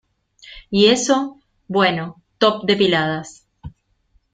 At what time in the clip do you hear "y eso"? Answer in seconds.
0.71-1.37